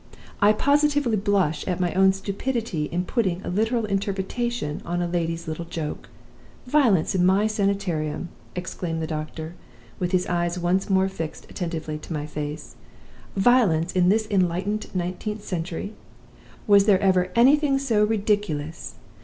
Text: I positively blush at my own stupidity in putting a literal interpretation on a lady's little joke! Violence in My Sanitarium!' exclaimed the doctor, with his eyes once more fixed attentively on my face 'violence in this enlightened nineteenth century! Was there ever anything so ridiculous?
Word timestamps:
I 0.41 0.51
positively 0.51 1.15
blush 1.15 1.63
at 1.67 1.79
my 1.79 1.93
own 1.93 2.11
stupidity 2.11 2.85
in 2.85 3.05
putting 3.05 3.39
a 3.45 3.49
literal 3.51 3.85
interpretation 3.85 4.81
on 4.83 4.99
a 4.99 5.07
lady's 5.07 5.47
little 5.47 5.65
joke! 5.65 6.09
Violence 6.65 7.13
in 7.13 7.23
My 7.23 7.45
Sanitarium!' 7.45 8.29
exclaimed 8.55 8.99
the 8.99 9.05
doctor, 9.05 9.53
with 9.99 10.11
his 10.11 10.25
eyes 10.25 10.57
once 10.57 10.89
more 10.89 11.07
fixed 11.07 11.45
attentively 11.51 11.99
on 12.07 12.13
my 12.15 12.25
face 12.25 12.75
'violence 13.35 13.91
in 13.91 14.09
this 14.09 14.25
enlightened 14.31 14.87
nineteenth 14.95 15.43
century! 15.43 15.93
Was 16.65 16.85
there 16.85 16.99
ever 16.99 17.29
anything 17.35 17.77
so 17.77 18.03
ridiculous? 18.03 18.95